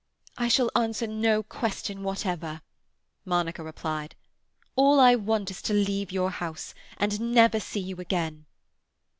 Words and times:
"I 0.35 0.47
shall 0.47 0.71
answer 0.75 1.05
no 1.05 1.43
question 1.43 2.01
whatever," 2.01 2.63
Monica 3.23 3.61
replied. 3.61 4.15
"All 4.75 4.99
I 4.99 5.13
want 5.13 5.51
is 5.51 5.61
to 5.61 5.75
leave 5.75 6.11
your 6.11 6.31
house, 6.31 6.73
and 6.97 7.31
never 7.35 7.59
see 7.59 7.81
you 7.81 7.97
again." 7.97 8.47